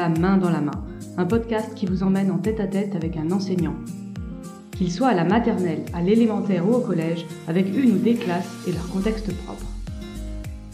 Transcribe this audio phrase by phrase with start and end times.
[0.00, 0.82] La main dans la main,
[1.18, 3.74] un podcast qui vous emmène en tête à tête avec un enseignant.
[4.70, 8.50] Qu'il soit à la maternelle, à l'élémentaire ou au collège, avec une ou des classes
[8.66, 9.66] et leur contexte propre.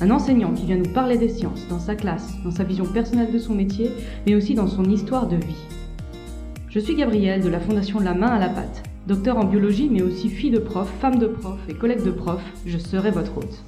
[0.00, 3.32] Un enseignant qui vient nous parler des sciences dans sa classe, dans sa vision personnelle
[3.32, 3.90] de son métier,
[4.28, 5.66] mais aussi dans son histoire de vie.
[6.68, 8.84] Je suis Gabrielle de la Fondation La Main à la Pâte.
[9.08, 12.42] Docteur en biologie, mais aussi fille de prof, femme de prof et collègue de prof,
[12.64, 13.64] je serai votre hôte.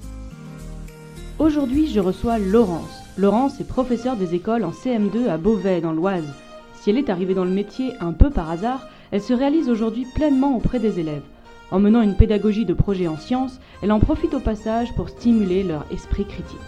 [1.41, 3.08] Aujourd'hui, je reçois Laurence.
[3.19, 6.33] Laurence est professeure des écoles en CM2 à Beauvais, dans l'Oise.
[6.75, 10.07] Si elle est arrivée dans le métier un peu par hasard, elle se réalise aujourd'hui
[10.15, 11.25] pleinement auprès des élèves.
[11.73, 15.65] En menant une pédagogie de projet en sciences, elle en profite au passage pour stimuler
[15.65, 16.61] leur esprit critique.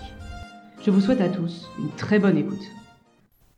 [0.83, 2.67] Je vous souhaite à tous une très bonne écoute.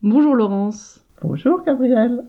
[0.03, 1.03] Bonjour Laurence.
[1.23, 2.23] Bonjour Gabrielle.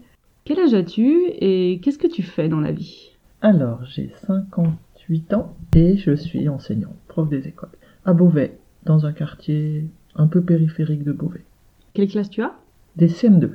[0.46, 3.10] Quel âge as-tu et qu'est-ce que tu fais dans la vie?
[3.42, 9.12] Alors, j'ai 58 ans et je suis enseignant, prof des écoles, à Beauvais, dans un
[9.12, 11.44] quartier un peu périphérique de Beauvais.
[11.92, 12.54] Quelle classe tu as?
[12.96, 13.50] Des CM2.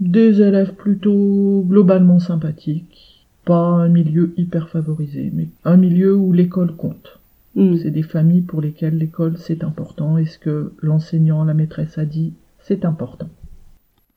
[0.00, 3.26] Des élèves plutôt globalement sympathiques.
[3.44, 7.18] Pas un milieu hyper favorisé, mais un milieu où l'école compte.
[7.54, 7.76] Hmm.
[7.76, 12.04] C'est des familles pour lesquelles l'école c'est important et ce que l'enseignant, la maîtresse a
[12.04, 13.28] dit, c'est important.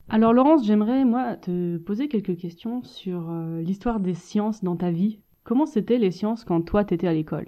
[0.08, 4.90] Alors Laurence, j'aimerais moi te poser quelques questions sur euh, l'histoire des sciences dans ta
[4.90, 5.18] vie.
[5.44, 7.46] Comment c'était les sciences quand toi t'étais à l'école?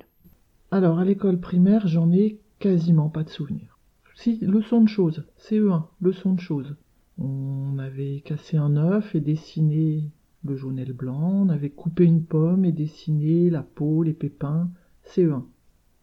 [0.70, 3.73] Alors, à l'école primaire, j'en ai quasiment pas de souvenirs.
[4.16, 6.76] Si, leçon de choses, CE1, leçon de choses.
[7.18, 10.10] On avait cassé un œuf et dessiné
[10.44, 14.12] le jaune et le blanc, on avait coupé une pomme et dessiné la peau, les
[14.12, 14.70] pépins,
[15.04, 15.42] CE1.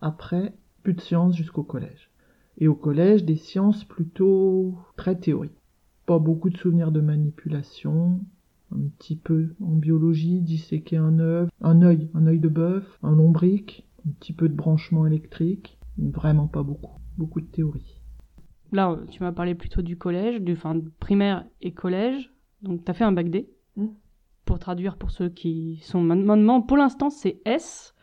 [0.02, 2.10] Après, plus de sciences jusqu'au collège.
[2.58, 5.52] Et au collège, des sciences plutôt très théoriques.
[6.06, 8.20] Pas beaucoup de souvenirs de manipulation,
[8.72, 13.16] un petit peu en biologie, disséquer un œuf, un œil, un œil de bœuf, un
[13.16, 18.01] lombric, un petit peu de branchement électrique, vraiment pas beaucoup, beaucoup de théorie.
[18.72, 22.32] Là, euh, tu m'as parlé plutôt du collège, du enfin, primaire et collège.
[22.62, 23.50] Donc t'as fait un bac D.
[23.76, 23.88] Mm.
[24.46, 27.94] Pour traduire pour ceux qui sont maintenant, pour l'instant c'est S.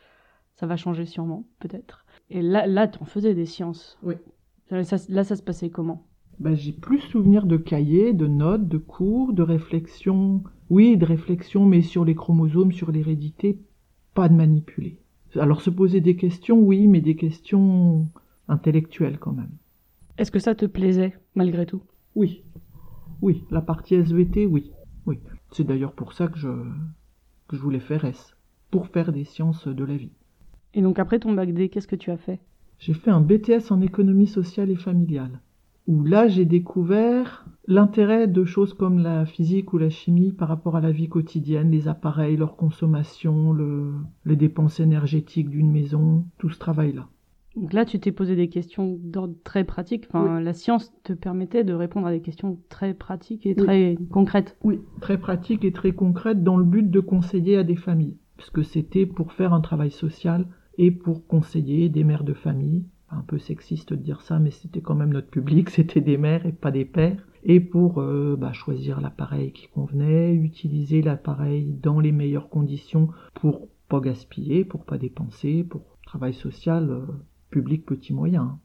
[0.54, 2.04] Ça va changer sûrement, peut-être.
[2.31, 3.97] Et là, là, t'en faisais des sciences.
[4.03, 4.15] Oui.
[4.70, 6.04] Là, ça, là, ça se passait comment?
[6.41, 10.42] Ben, j'ai plus souvenir de cahiers, de notes, de cours, de réflexions.
[10.71, 13.60] Oui, de réflexions, mais sur les chromosomes, sur l'hérédité,
[14.15, 15.00] pas de manipuler.
[15.37, 18.09] Alors se poser des questions, oui, mais des questions
[18.48, 19.50] intellectuelles quand même.
[20.18, 21.82] Est-ce que ça te plaisait, malgré tout?
[22.14, 22.42] Oui.
[23.22, 24.72] Oui, la partie SVT, oui.
[25.06, 25.18] Oui.
[25.50, 26.48] C'est d'ailleurs pour ça que je,
[27.48, 28.34] que je voulais faire S.
[28.70, 30.12] Pour faire des sciences de la vie.
[30.74, 32.40] Et donc après ton bac D, qu'est-ce que tu as fait?
[32.78, 35.40] J'ai fait un BTS en économie sociale et familiale,
[35.86, 40.76] où là j'ai découvert l'intérêt de choses comme la physique ou la chimie par rapport
[40.76, 43.94] à la vie quotidienne, les appareils, leur consommation, le-
[44.26, 47.08] les dépenses énergétiques d'une maison, tout ce travail-là.
[47.58, 50.06] Donc là, tu t'es posé des questions d'ordre très pratique.
[50.08, 53.64] Enfin, la science te permettait de répondre à des questions très pratiques et Oui.
[53.64, 54.56] très concrètes.
[54.62, 58.64] Oui, très pratique et très concrète dans le but de conseiller à des familles, puisque
[58.64, 60.47] c'était pour faire un travail social
[60.78, 62.84] et pour conseiller des mères de famille.
[63.10, 66.47] Un peu sexiste de dire ça, mais c'était quand même notre public, c'était des mères
[66.47, 67.26] et pas des pères.
[67.44, 73.68] Et pour euh, bah, choisir l'appareil qui convenait, utiliser l'appareil dans les meilleures conditions pour
[73.88, 77.06] pas gaspiller, pour pas dépenser, pour travail social euh,
[77.50, 78.59] public petit moyen.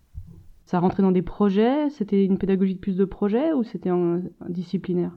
[0.65, 1.89] Ça rentrait dans des projets?
[1.89, 5.11] C'était une pédagogie de plus de projets ou c'était un, un disciplinaire?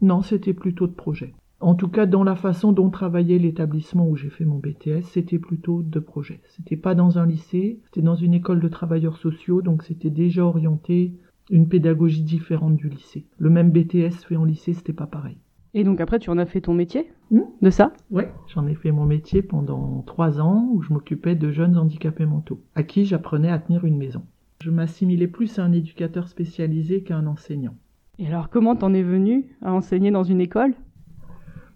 [0.00, 1.34] Non, c'était plutôt de projet.
[1.60, 5.38] En tout cas, dans la façon dont travaillait l'établissement où j'ai fait mon BTS, c'était
[5.38, 6.40] plutôt de projet.
[6.48, 10.44] C'était pas dans un lycée, c'était dans une école de travailleurs sociaux, donc c'était déjà
[10.44, 11.14] orienté
[11.50, 13.26] une pédagogie différente du lycée.
[13.38, 15.38] Le même BTS fait en lycée, c'était pas pareil.
[15.74, 17.40] Et donc après, tu en as fait ton métier Hmm.
[17.62, 17.92] de ça?
[18.10, 22.26] Ouais, j'en ai fait mon métier pendant trois ans où je m'occupais de jeunes handicapés
[22.26, 24.22] mentaux, à qui j'apprenais à tenir une maison.
[24.62, 27.76] Je m'assimilais plus à un éducateur spécialisé qu'à un enseignant.
[28.18, 30.74] Et alors, comment t'en es venu à enseigner dans une école?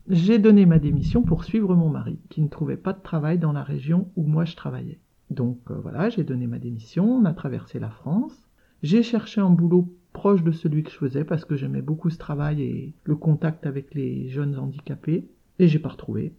[0.08, 3.52] J'ai donné ma démission pour suivre mon mari, qui ne trouvait pas de travail dans
[3.52, 5.00] la région où moi je travaillais.
[5.30, 8.48] Donc euh, voilà, j'ai donné ma démission, on a traversé la France.
[8.82, 12.18] J'ai cherché un boulot proche de celui que je faisais parce que j'aimais beaucoup ce
[12.18, 15.28] travail et le contact avec les jeunes handicapés.
[15.60, 16.34] Et j'ai pas retrouvé.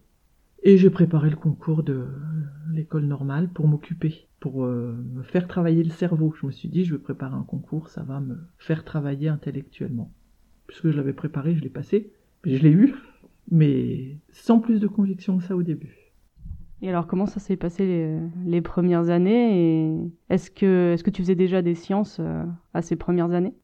[0.62, 2.04] Et j'ai préparé le concours de
[2.74, 6.34] l'école normale pour m'occuper, pour euh, me faire travailler le cerveau.
[6.38, 10.12] Je me suis dit, je vais préparer un concours, ça va me faire travailler intellectuellement.
[10.66, 12.12] Puisque je l'avais préparé, je l'ai passé,
[12.44, 12.94] je l'ai eu,
[13.50, 15.96] mais sans plus de conviction que ça au début.
[16.82, 19.96] Et alors, comment ça s'est passé les, premières années?
[20.28, 22.44] Est-ce que, est-ce que tu faisais déjà des sciences euh,
[22.74, 23.54] à ces premières années?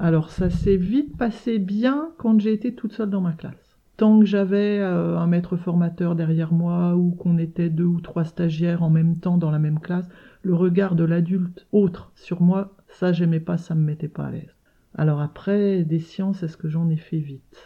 [0.00, 3.76] Alors ça s'est vite passé bien quand j'ai été toute seule dans ma classe.
[3.96, 8.24] Tant que j'avais euh, un maître formateur derrière moi ou qu'on était deux ou trois
[8.24, 10.08] stagiaires en même temps dans la même classe,
[10.42, 14.30] le regard de l'adulte autre sur moi, ça j'aimais pas, ça me mettait pas à
[14.30, 14.54] l'aise.
[14.94, 17.58] Alors après, des sciences, est-ce que j'en ai fait vite?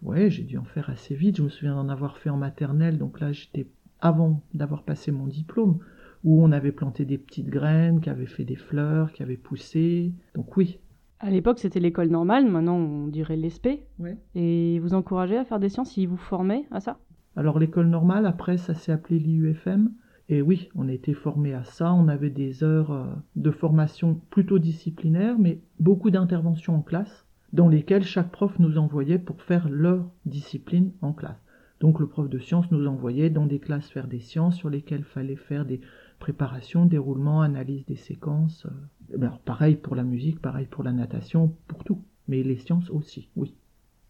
[0.00, 1.38] Ouais, j'ai dû en faire assez vite.
[1.38, 3.66] Je me souviens d'en avoir fait en maternelle, donc là j'étais
[4.00, 5.80] avant d'avoir passé mon diplôme,
[6.22, 10.12] où on avait planté des petites graines, qui avaient fait des fleurs, qui avaient poussé.
[10.36, 10.78] Donc oui.
[11.24, 13.80] À l'époque, c'était l'école normale, maintenant on dirait l'ESP.
[13.98, 14.18] Ouais.
[14.34, 16.98] Et vous encouragez à faire des sciences, ils vous formaient à ça?
[17.34, 19.90] Alors l'école normale, après, ça s'est appelé l'IUFM.
[20.28, 21.94] Et oui, on a été formé à ça.
[21.94, 23.06] On avait des heures euh,
[23.36, 27.24] de formation plutôt disciplinaires, mais beaucoup d'interventions en classe,
[27.54, 31.42] dans lesquelles chaque prof nous envoyait pour faire leur discipline en classe.
[31.80, 35.00] Donc le prof de sciences nous envoyait dans des classes faire des sciences sur lesquelles
[35.00, 35.80] il fallait faire des
[36.18, 38.66] préparations, déroulements, analyse des séquences.
[38.66, 39.16] euh.
[39.20, 42.00] Alors pareil pour la musique, pareil pour la natation, pour tout.
[42.28, 43.54] Mais les sciences aussi, oui.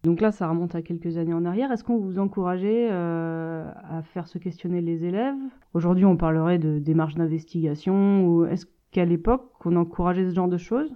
[0.04, 1.72] Donc là, ça remonte à quelques années en arrière.
[1.72, 5.34] Est-ce qu'on vous encourageait euh, à faire se questionner les élèves?
[5.72, 8.26] Aujourd'hui, on parlerait de démarche d'investigation.
[8.26, 10.94] Ou est-ce qu'à l'époque, on encourageait ce genre de choses?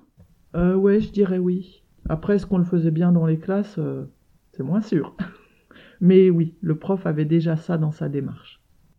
[0.54, 1.82] Euh, ouais, je dirais oui.
[2.08, 3.76] Après, est-ce qu'on le faisait bien dans les classes?
[3.78, 4.04] Euh,
[4.52, 5.16] C'est moins sûr.
[6.00, 8.57] Mais oui, le prof avait déjà ça dans sa démarche.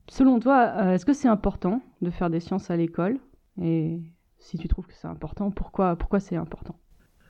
[0.10, 3.20] Selon toi, euh, est-ce que c'est important de faire des sciences à l'école?
[3.62, 4.02] Et
[4.40, 6.76] si tu trouves que c'est important, pourquoi, pourquoi c'est important?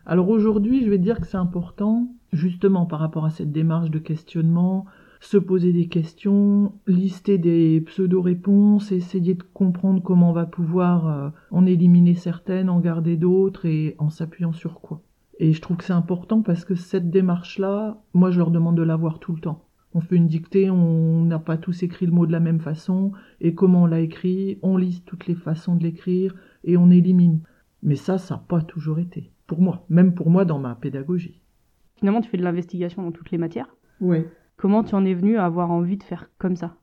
[0.05, 3.99] Alors aujourd'hui, je vais dire que c'est important, justement par rapport à cette démarche de
[3.99, 4.85] questionnement,
[5.19, 11.29] se poser des questions, lister des pseudo-réponses, essayer de comprendre comment on va pouvoir euh,
[11.51, 15.01] en éliminer certaines, en garder d'autres et en s'appuyant sur quoi.
[15.39, 18.83] Et je trouve que c'est important parce que cette démarche-là, moi je leur demande de
[18.83, 19.65] l'avoir tout le temps.
[19.93, 23.11] On fait une dictée, on n'a pas tous écrit le mot de la même façon,
[23.41, 27.41] et comment on l'a écrit, on liste toutes les façons de l'écrire, et on élimine.
[27.81, 29.31] Mais ça, ça n'a pas toujours été.
[29.47, 31.41] Pour moi, même pour moi dans ma pédagogie.
[31.95, 33.75] Finalement, tu fais de l'investigation dans toutes les matières.
[33.99, 34.27] Ouais.
[34.57, 36.75] Comment tu en es venu à avoir envie de faire comme ça?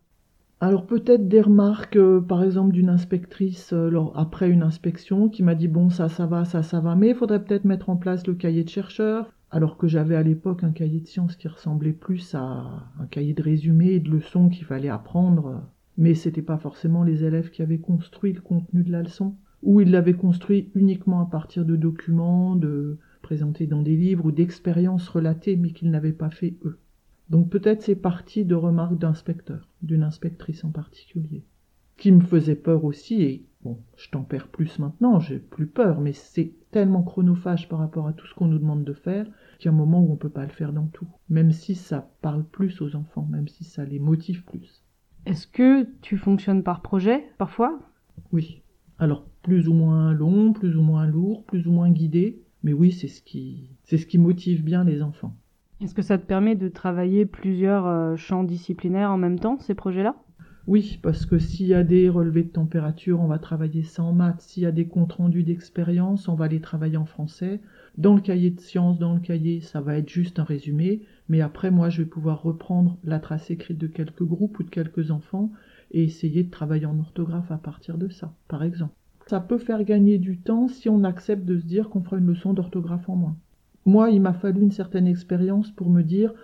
[0.58, 5.42] Alors peut-être des remarques, euh, par exemple, d'une inspectrice euh, lors- après une inspection qui
[5.42, 7.96] m'a dit bon ça ça va, ça ça va, mais il faudrait peut-être mettre en
[7.96, 9.34] place le cahier de chercheur.
[9.50, 13.32] Alors que j'avais à l'époque un cahier de sciences qui ressemblait plus à un cahier
[13.32, 15.62] de résumé et de leçons qu'il fallait apprendre.
[15.98, 19.36] Mais c'était pas forcément les élèves qui avaient construit le contenu de la leçon.
[19.62, 24.32] Ou ils l'avaient construit uniquement à partir de documents, de présentés dans des livres ou
[24.32, 26.78] d'expériences relatées, mais qu'ils n'avaient pas fait eux.
[27.30, 31.44] Donc peut-être c'est parti de remarques d'inspecteurs, d'une inspectrice en particulier,
[31.96, 36.12] qui me faisait peur aussi, et bon, je tempère plus maintenant, j'ai plus peur, mais
[36.12, 39.26] c'est tellement chronophage par rapport à tout ce qu'on nous demande de faire,
[39.58, 41.74] qu'il y a un moment où on peut pas le faire dans tout, même si
[41.74, 44.84] ça parle plus aux enfants, même si ça les motive plus.
[45.24, 47.80] Est-ce que tu fonctionnes par projet parfois?
[48.32, 48.62] Oui.
[48.98, 52.92] Alors plus ou moins long, plus ou moins lourd, plus ou moins guidé, mais oui,
[52.92, 55.36] c'est ce qui c'est ce qui motive bien les enfants.
[55.80, 59.74] Est-ce que ça te permet de travailler plusieurs euh, champs disciplinaires en même temps, ces
[59.74, 60.16] projets-là?
[60.66, 64.12] Oui, parce que s'il y a des relevés de température, on va travailler ça en
[64.12, 64.40] maths.
[64.40, 67.60] S'il y a des comptes rendus d'expérience, on va les travailler en français.
[67.98, 71.02] Dans le cahier de sciences, dans le cahier, ça va être juste un résumé.
[71.28, 74.70] Mais après, moi, je vais pouvoir reprendre la trace écrite de quelques groupes ou de
[74.70, 75.52] quelques enfants
[75.92, 78.94] et essayer de travailler en orthographe à partir de ça, par exemple.
[79.28, 82.26] Ça peut faire gagner du temps si on accepte de se dire qu'on fera une
[82.26, 83.36] leçon d'orthographe en moins.
[83.84, 86.34] Moi, il m'a fallu une certaine expérience pour me dire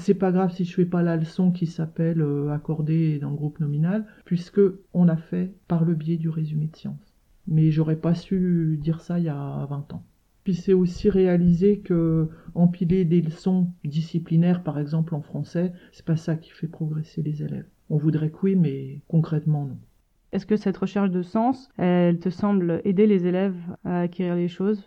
[0.00, 3.36] c'est pas grave si je fais pas la leçon qui s'appelle euh, accordée dans le
[3.36, 4.60] groupe nominal, puisque
[4.92, 7.14] on l'a fait par le biais du résumé de sciences.
[7.46, 10.02] Mais j'aurais pas su dire ça il y a 20 ans.
[10.44, 16.16] Puis c'est aussi réaliser que empiler des leçons disciplinaires, par exemple en français, c'est pas
[16.16, 17.66] ça qui fait progresser les élèves.
[17.90, 19.78] On voudrait que oui, mais concrètement non.
[20.32, 24.48] Est-ce que cette recherche de sens, elle te semble aider les élèves à acquérir les
[24.48, 24.84] choses?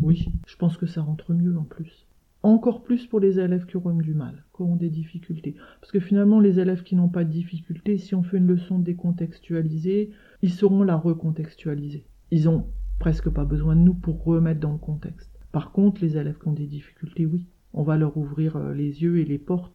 [0.00, 2.06] Oui, je pense que ça rentre mieux en plus.
[2.42, 5.56] Encore plus pour les élèves qui auront du mal, qui auront des difficultés.
[5.80, 8.78] Parce que finalement, les élèves qui n'ont pas de difficultés, si on fait une leçon
[8.78, 12.06] décontextualisée, ils sauront la recontextualiser.
[12.30, 12.66] Ils ont
[12.98, 15.30] presque pas besoin de nous pour remettre dans le contexte.
[15.52, 19.02] Par contre, les élèves qui ont des difficultés, oui, on va leur ouvrir euh, les
[19.02, 19.74] yeux et les portes.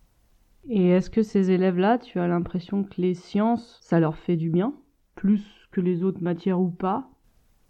[0.67, 4.49] Et est-ce que ces élèves-là, tu as l'impression que les sciences, ça leur fait du
[4.49, 4.73] bien
[5.13, 7.11] Plus que les autres matières ou pas?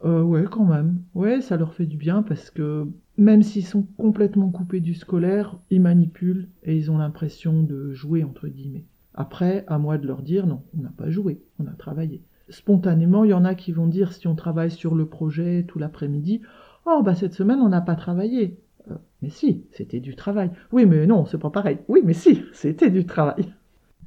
[0.04, 1.02] Euh, ouais, quand même.
[1.14, 2.88] Ouais, ça leur fait du bien parce que
[3.18, 8.24] même s'ils sont complètement coupés du scolaire, ils manipulent et ils ont l'impression de jouer,
[8.24, 8.86] entre guillemets.
[9.14, 12.22] Après, à moi de leur dire non, on n'a pas joué, on a travaillé.
[12.50, 15.80] Spontanément, il y en a qui vont dire si on travaille sur le projet tout
[15.80, 16.42] l'après-midi,
[16.86, 18.60] oh bah cette semaine on n'a pas travaillé.
[18.92, 20.52] Euh, mais si, c'était du travail.
[20.72, 21.80] Oui, mais non, c'est pas pareil.
[21.88, 23.54] Oui, mais si, c'était du travail.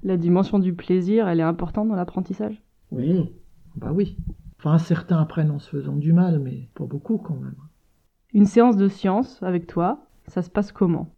[0.05, 2.63] La dimension du plaisir, elle est importante dans l'apprentissage?
[2.93, 3.33] Oui,
[3.75, 4.17] bah oui.
[4.59, 7.55] Enfin, certains apprennent en se faisant du mal, mais pas beaucoup quand même.
[8.35, 11.15] Une séance de science avec toi, ça se passe comment?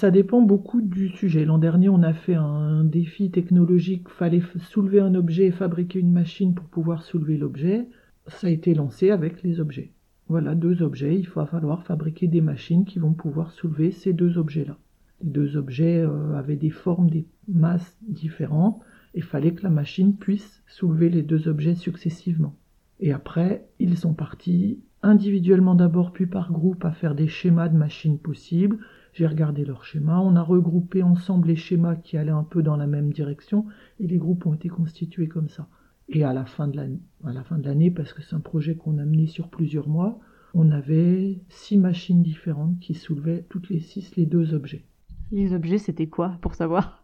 [0.00, 1.44] Ça dépend beaucoup du sujet.
[1.44, 4.08] L'an dernier, on a fait un défi technologique.
[4.08, 7.86] Fallait soulever un objet et fabriquer une machine pour pouvoir soulever l'objet.
[8.26, 9.92] Ça a été lancé avec les objets.
[10.26, 11.18] Voilà, deux objets.
[11.18, 14.78] Il va falloir fabriquer des machines qui vont pouvoir soulever ces deux objets-là.
[15.20, 18.80] Les deux objets euh, avaient des formes, des masses différentes.
[19.14, 22.56] et Il fallait que la machine puisse soulever les deux objets successivement.
[23.02, 27.76] Et après, ils sont partis individuellement d'abord, puis par groupe, à faire des schémas de
[27.76, 28.78] machines possibles.
[29.12, 32.76] J'ai regardé leurs schémas, on a regroupé ensemble les schémas qui allaient un peu dans
[32.76, 33.66] la même direction,
[33.98, 35.66] et les groupes ont été constitués comme ça.
[36.08, 39.48] Et à la fin de l'année, parce que c'est un projet qu'on a mené sur
[39.48, 40.20] plusieurs mois,
[40.54, 44.84] on avait six machines différentes qui soulevaient toutes les six les deux objets.
[45.32, 47.02] Les objets, c'était quoi, pour savoir?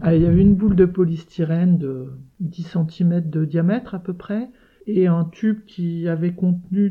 [0.00, 4.12] Ah, Il y avait une boule de polystyrène de 10 cm de diamètre à peu
[4.12, 4.50] près,
[4.86, 6.90] et un tube qui avait contenu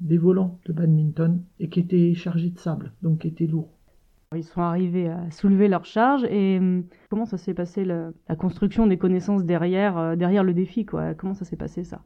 [0.00, 3.70] des volants de badminton et qui était chargé de sable, donc qui était lourd.
[4.34, 8.86] Ils sont arrivés à soulever leur charge et hum, comment ça s'est passé la, construction
[8.86, 11.14] des connaissances derrière, euh, derrière le défi quoi?
[11.14, 12.02] Comment ça s'est passé ça?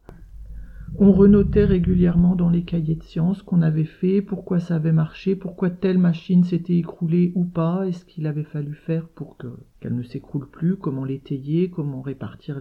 [0.97, 5.37] On renotait régulièrement dans les cahiers de sciences qu'on avait fait, pourquoi ça avait marché,
[5.37, 9.95] pourquoi telle machine s'était écroulée ou pas, et ce qu'il avait fallu faire pour qu'elle
[9.95, 12.61] ne s'écroule plus, comment l'étayer, comment répartir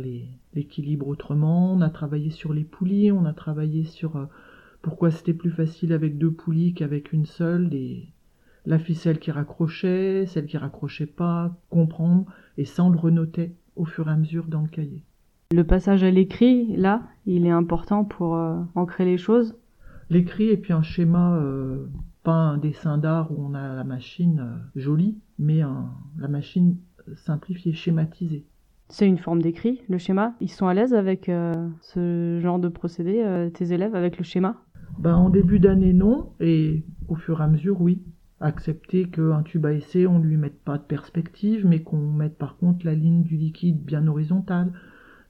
[0.53, 1.73] l'équilibre autrement.
[1.73, 4.25] On a travaillé sur les poulies, on a travaillé sur euh,
[4.81, 7.69] pourquoi c'était plus facile avec deux poulies qu'avec une seule,
[8.65, 12.25] la ficelle qui raccrochait, celle qui raccrochait pas, comprendre,
[12.57, 15.06] et ça on le renotait au fur et à mesure dans le cahier.
[15.53, 19.55] Le passage à l'écrit, là, il est important pour euh, ancrer les choses.
[20.09, 21.85] L'écrit et puis un schéma, euh,
[22.23, 25.61] pas un dessin d'art où on a la machine euh, jolie, mais
[26.17, 26.75] la machine
[27.15, 28.45] simplifiée, schématisée.
[28.89, 30.33] C'est une forme d'écrit, le schéma.
[30.41, 31.25] Ils sont à l'aise avec
[31.81, 34.55] ce genre de procédé, tes élèves, avec le schéma?
[34.97, 38.01] Ben, En début d'année, non, et au fur et à mesure, oui.
[38.39, 42.37] Accepter qu'un tube à essai, on ne lui mette pas de perspective, mais qu'on mette
[42.37, 44.71] par contre la ligne du liquide bien horizontale,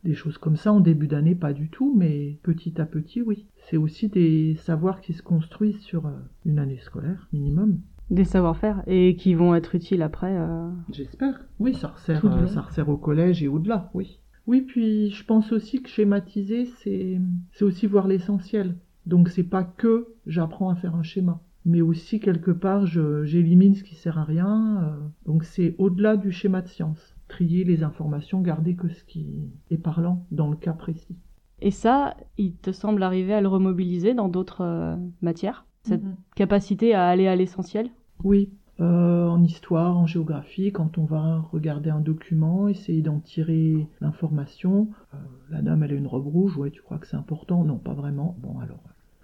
[0.04, 0.72] des choses comme ça.
[0.72, 3.46] En début d'année, pas du tout, mais petit à petit, oui.
[3.70, 6.12] C'est aussi des savoirs qui se construisent sur euh,
[6.46, 7.80] une année scolaire, minimum.
[8.10, 10.38] Des savoir-faire et qui vont être utiles après.
[10.38, 11.42] Euh, J'espère.
[11.60, 14.20] Oui, ça resserre, euh, ça resserre au collège et au-delà, oui.
[14.46, 17.20] Oui, puis je pense aussi que schématiser, c'est
[17.60, 18.76] aussi voir l'essentiel.
[19.06, 23.84] Donc c'est pas que j'apprends à faire un schéma, mais aussi quelque part j'élimine ce
[23.84, 24.98] qui sert à rien.
[25.26, 29.78] donc c'est au-delà du schéma de science trier les informations, garder que ce qui est
[29.78, 31.16] parlant dans le cas précis.
[31.62, 36.16] Et ça, il te semble arriver à le remobiliser dans d'autres euh, matières Cette mhm.
[36.36, 37.90] capacité à aller à l'essentiel?
[38.24, 43.88] Oui, euh, en histoire, en géographie, quand on va regarder un document, essayer d'en tirer
[44.02, 44.90] l'information.
[45.14, 45.18] Euh,
[45.50, 47.64] la dame, elle a une robe rouge, ouais, tu crois que c'est important?
[47.64, 48.36] Non, pas vraiment.
[48.40, 48.84] Bon, alors,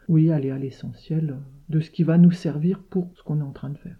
[0.10, 1.38] oui, aller à l'essentiel
[1.70, 3.96] de ce qui va nous servir pour ce qu'on est en train de faire.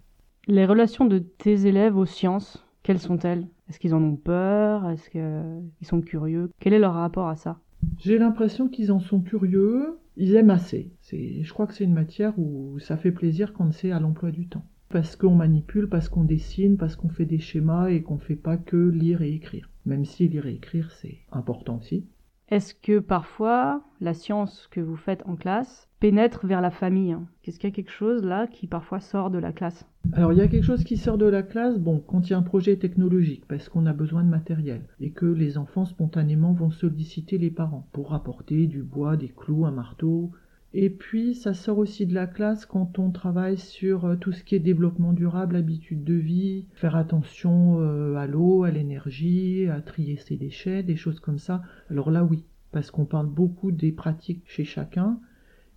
[0.48, 3.46] Les relations de tes élèves aux sciences, quelles sont-elles?
[3.68, 4.88] Est-ce qu'ils en ont peur?
[4.90, 6.50] Est-ce qu'ils sont curieux?
[6.60, 7.60] Quel est leur rapport à ça?
[7.98, 9.98] J'ai l'impression qu'ils en sont curieux.
[10.16, 10.92] Ils aiment assez.
[11.10, 14.46] Je crois que c'est une matière où ça fait plaisir quand c'est à l'emploi du
[14.48, 14.64] temps.
[14.88, 18.36] Parce qu'on manipule, parce qu'on dessine, parce qu'on fait des schémas et qu'on ne fait
[18.36, 19.70] pas que lire et écrire.
[19.86, 22.06] Même si lire et écrire, c'est important aussi.
[22.50, 27.58] Est-ce que parfois la science que vous faites en classe pénètre vers la famille Est-ce
[27.58, 29.86] qu'il y a quelque chose là qui parfois sort de la classe?
[30.12, 32.34] Alors il y a quelque chose qui sort de la classe, bon, quand il y
[32.34, 36.52] a un projet technologique, parce qu'on a besoin de matériel, et que les enfants spontanément
[36.52, 40.30] vont solliciter les parents pour apporter du bois, des clous, un marteau,
[40.76, 44.42] et puis, ça sort aussi de la classe quand on travaille sur euh, tout ce
[44.42, 49.80] qui est développement durable, habitude de vie, faire attention euh, à l'eau, à l'énergie, à
[49.80, 51.62] trier ses déchets, des choses comme ça.
[51.90, 55.20] Alors là, oui, parce qu'on parle beaucoup des pratiques chez chacun,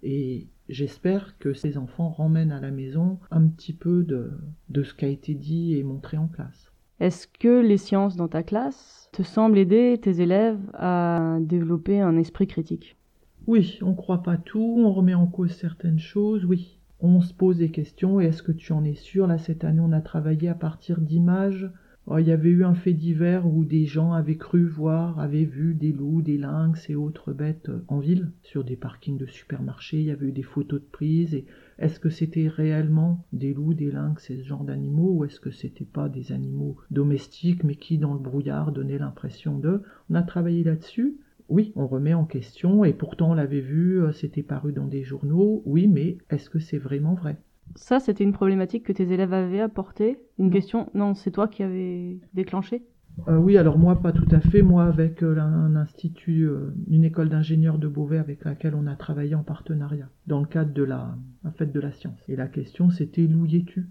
[0.02, 4.32] et j'espère que ces enfants ramènent à la maison un petit peu de,
[4.70, 6.72] de ce qui a été dit et montré en classe.
[7.00, 12.18] Est-ce que les sciences dans ta classe te semblent aider tes élèves à développer un
[12.18, 12.97] esprit critique?
[13.48, 16.80] Oui, on ne croit pas tout, on remet en cause certaines choses, oui.
[17.00, 19.26] On se pose des questions, et est-ce que tu en es sûr?
[19.26, 21.72] Là, cette année, on a travaillé à partir d'images.
[22.08, 25.46] Oh, il y avait eu un fait divers où des gens avaient cru voir, avaient
[25.46, 30.00] vu des loups, des lynx et autres bêtes en ville, sur des parkings de supermarchés.
[30.00, 31.34] Il y avait eu des photos de prise.
[31.36, 31.46] Et
[31.80, 35.52] est-ce que c'était réellement des loups, des lynx et ce genre d'animaux, ou est-ce que
[35.52, 39.84] c'était pas des animaux domestiques, mais qui, dans le brouillard, donnaient l'impression d'eux?
[40.10, 41.18] On a travaillé là-dessus
[41.50, 45.04] oui, on remet en question, et pourtant on l'avait vu, euh, c'était paru dans des
[45.04, 47.38] journaux, oui, mais est-ce que c'est vraiment vrai?
[47.76, 50.20] Ça, c'était une problématique que tes élèves avaient apportée.
[50.40, 52.84] Une question Non, c'est toi qui avais déclenché?
[53.28, 54.62] Euh, oui, alors moi pas tout à fait.
[54.62, 56.48] Moi avec euh, un institut,
[56.88, 60.72] une école d'ingénieurs de Beauvais avec laquelle on a travaillé en partenariat dans le cadre
[60.72, 61.18] de la,
[61.56, 62.20] fête de la science.
[62.30, 63.88] Et la question c'était louillais-tu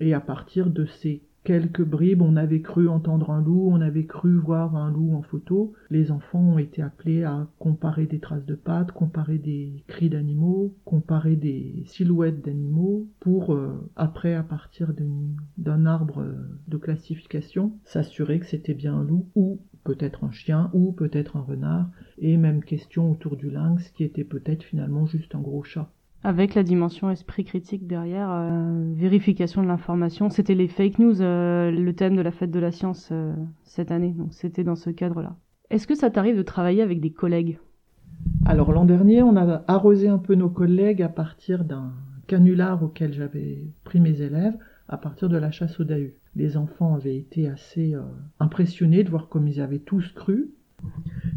[0.00, 2.22] Et à partir de ces quelques bribes.
[2.22, 5.74] On avait cru entendre un loup, on avait cru voir un loup en photo.
[5.90, 10.74] Les enfants ont été appelés à comparer des traces de pattes, comparer des cris d'animaux,
[10.84, 14.92] comparer des silhouettes d'animaux pour, euh, après, à partir
[15.58, 16.24] d'un arbre
[16.66, 21.42] de classification, s'assurer que c'était bien un loup ou peut-être un chien ou peut-être un
[21.42, 25.92] renard, et même question autour du lynx qui était peut-être finalement juste un gros chat
[26.24, 30.30] avec la dimension esprit critique derrière, euh, vérification de l'information.
[30.30, 33.90] C'était les fake news, euh, le thème de la fête de la science euh, cette
[33.90, 35.36] année, donc c'était dans ce cadre-là.
[35.68, 37.58] Est-ce que ça t'arrive de travailler avec des collègues?
[38.46, 41.92] Alors l'an dernier, on a arrosé un peu nos collègues à partir d'un
[42.26, 44.56] canular auquel j'avais pris mes élèves,
[44.88, 46.14] à partir de la chasse au Dahu.
[46.36, 47.94] Les enfants avaient été assez
[48.40, 50.50] impressionnés de voir comme ils avaient tous cru.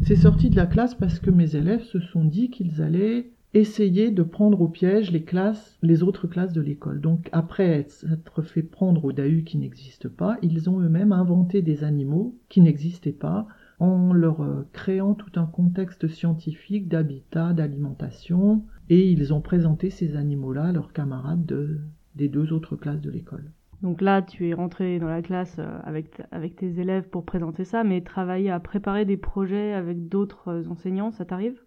[0.02, 4.10] C'est sorti de la classe parce que mes élèves se sont dit qu'ils allaient essayer
[4.10, 7.00] de prendre au piège les classes, les autres classes de l'école.
[7.00, 11.84] Donc après être fait prendre au DAU qui n'existe pas, ils ont eux-mêmes inventé des
[11.84, 13.46] animaux qui n'existaient pas
[13.78, 20.16] en leur euh, créant tout un contexte scientifique d'habitat, d'alimentation, et ils ont présenté ces
[20.16, 21.78] animaux-là à leurs camarades
[22.16, 23.52] des deux autres classes de l'école.
[23.82, 27.64] Donc là, tu es rentré dans la classe euh, avec, avec tes élèves pour présenter
[27.64, 31.60] ça, mais travailler à préparer des projets avec d'autres euh, enseignants, ça t'arrive?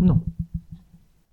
[0.00, 0.22] Non,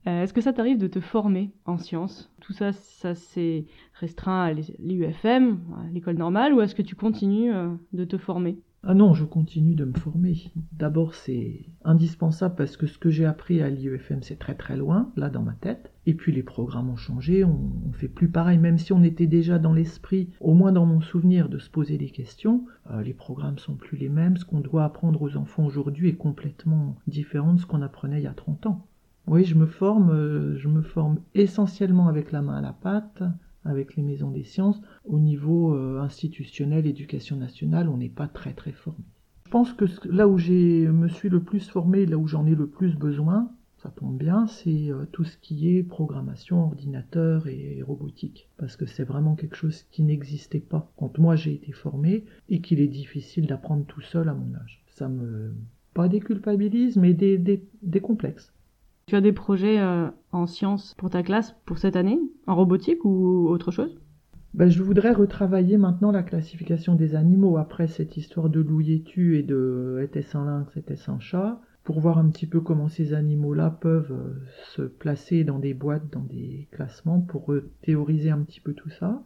[0.07, 2.31] euh, est-ce que ça t'arrive de te former en sciences?
[2.41, 3.65] Tout ça, ça s'est
[3.99, 8.57] restreint à l'UFM, à l'école normale, ou est-ce que tu continues euh, de te former?
[8.83, 10.53] Ah non, je continue de me former.
[10.71, 15.11] D'abord, c'est indispensable parce que ce que j'ai appris à l'IUFM, c'est très très loin,
[15.17, 15.91] là dans ma tête.
[16.05, 19.27] Et puis les programmes ont changé, on, ne fait plus pareil, même si on était
[19.27, 22.65] déjà dans l'esprit, au moins dans mon souvenir, de se poser des questions.
[22.89, 26.15] Euh, les programmes sont plus les mêmes, ce qu'on doit apprendre aux enfants aujourd'hui est
[26.15, 28.87] complètement différent de ce qu'on apprenait il y a 30 ans.
[29.29, 33.21] Oui, je me forme, euh, je me forme essentiellement avec la main à la pâte,
[33.63, 34.81] avec les maisons des sciences.
[35.05, 39.05] Au niveau euh, institutionnel, éducation nationale, on n'est pas très très formé.
[39.45, 42.55] Je pense que là où je me suis le plus formé, là où j'en ai
[42.55, 47.83] le plus besoin, ça tombe bien, c'est euh, tout ce qui est programmation, ordinateur et
[47.83, 48.49] robotique.
[48.57, 52.61] Parce que c'est vraiment quelque chose qui n'existait pas quand moi j'ai été formé et
[52.61, 54.83] qu'il est difficile d'apprendre tout seul à mon âge.
[54.87, 55.53] Ça me...
[55.93, 58.51] pas déculpabilise, mais des, des complexes.
[59.09, 63.03] Tu as des projets euh, en sciences pour ta classe pour cette année, en robotique
[63.05, 63.99] ou autre chose?
[64.53, 69.41] Ben, je voudrais retravailler maintenant la classification des animaux après cette histoire de loup-tu et
[69.41, 73.71] de était-ce un lynx, était-ce un chat, pour voir un petit peu comment ces animaux-là
[73.81, 74.45] peuvent euh,
[74.75, 79.23] se placer dans des boîtes, dans des classements, pour théoriser un petit peu tout ça.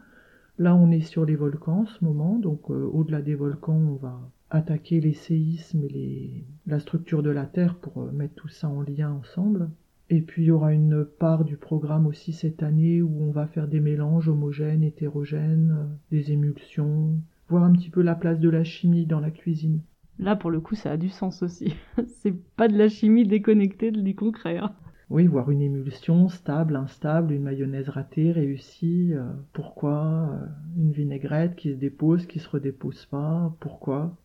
[0.59, 3.95] Là, on est sur les volcans en ce moment, donc euh, au-delà des volcans, on
[3.95, 4.17] va
[4.53, 8.81] attaquer les séismes et la structure de la Terre pour euh, mettre tout ça en
[8.81, 9.69] lien ensemble.
[10.09, 13.47] Et puis il y aura une part du programme aussi cette année où on va
[13.47, 18.49] faire des mélanges homogènes, hétérogènes, euh, des émulsions, voir un petit peu la place de
[18.49, 19.81] la chimie dans la cuisine.
[20.19, 21.73] Là, pour le coup, ça a du sens aussi.
[22.21, 24.59] C'est pas de la chimie déconnectée du concret.
[24.59, 24.73] Hein.
[25.09, 29.13] Oui, voir une émulsion stable, instable, une mayonnaise ratée, réussie.
[29.13, 30.39] Euh, pourquoi
[30.77, 33.55] Une vinaigrette qui se dépose, qui se redépose pas.
[33.59, 34.15] Pourquoi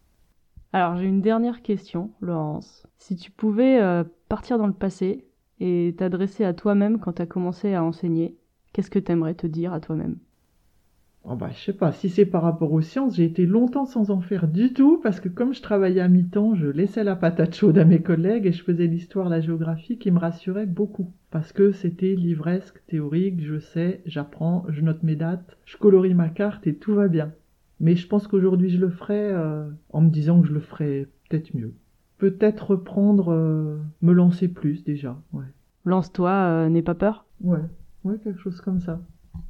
[0.72, 2.87] alors j'ai une dernière question, Laurence.
[2.96, 5.26] Si tu pouvais euh, partir dans le passé
[5.61, 8.37] et t'adresser à toi-même quand tu as commencé à enseigner,
[8.72, 10.18] qu'est-ce que tu aimerais te dire à toi-même?
[11.22, 14.11] Oh bah, Je sais pas, si c'est par rapport aux sciences, j'ai été longtemps sans
[14.11, 17.54] en faire du tout, parce que comme je travaillais à mi-temps, je laissais la patate
[17.54, 21.12] chaude à mes collègues et je faisais l'histoire, la géographie qui me rassurait beaucoup.
[21.31, 26.31] Parce que c'était livresque, théorique, je sais, j'apprends, je note mes dates, je colorie ma
[26.31, 27.33] carte et tout va bien.
[27.81, 31.09] Mais je pense qu'aujourd'hui je le ferai euh, en me disant que je le ferai
[31.29, 31.75] peut-être mieux.
[32.19, 35.21] Peut-être reprendre, euh, me lancer plus déjà.
[35.33, 35.45] Ouais.
[35.85, 37.27] Lance-toi, euh, n'aie pas peur.
[37.41, 37.62] Ouais,
[38.05, 39.01] ouais, quelque chose comme ça.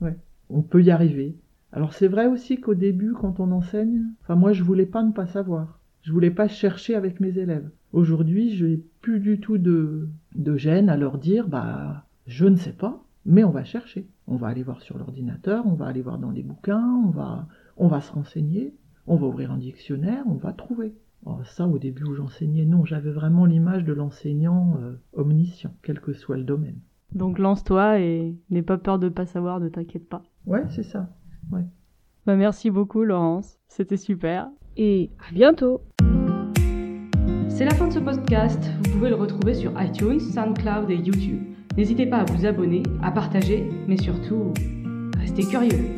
[0.01, 0.17] Ouais,
[0.51, 1.37] on peut y arriver.
[1.73, 5.13] Alors c'est vrai aussi qu'au début, quand on enseigne, enfin moi je voulais pas ne
[5.13, 5.81] pas savoir.
[6.03, 7.69] Je voulais pas chercher avec mes élèves.
[7.93, 12.57] Aujourd'hui, je n'ai plus du tout de, de gêne à leur dire, bah, je ne
[12.57, 14.07] sais pas, mais on va chercher.
[14.27, 17.47] On va aller voir sur l'ordinateur, on va aller voir dans les bouquins, on va,
[17.79, 18.75] on va se renseigner,
[19.07, 20.95] on va ouvrir un dictionnaire, on va trouver.
[21.25, 26.01] Oh, ça, au début où j'enseignais, non, j'avais vraiment l'image de l'enseignant euh, omniscient, quel
[26.01, 26.79] que soit le domaine.
[27.15, 30.23] Donc lance-toi et n'aie pas peur de ne pas savoir, ne t'inquiète pas.
[30.47, 31.09] Ouais, c'est ça.
[31.51, 31.65] Ouais.
[32.27, 33.59] Bah, merci beaucoup, Laurence.
[33.69, 34.49] C'était super.
[34.77, 35.81] Et à bientôt.
[37.49, 38.71] C'est la fin de ce podcast.
[38.85, 41.43] Vous pouvez le retrouver sur iTunes, SoundCloud et YouTube.
[41.77, 44.53] N'hésitez pas à vous abonner, à partager, mais surtout,
[45.19, 45.97] restez curieux.